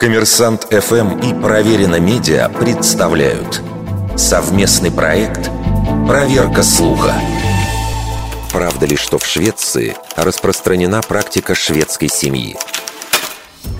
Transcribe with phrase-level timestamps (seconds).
[0.00, 3.62] Коммерсант ФМ и Проверено Медиа представляют
[4.16, 5.48] совместный проект
[6.06, 7.14] «Проверка слуха».
[8.52, 12.56] Правда ли, что в Швеции распространена практика шведской семьи?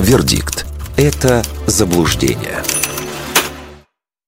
[0.01, 2.65] Вердикт– это заблуждение–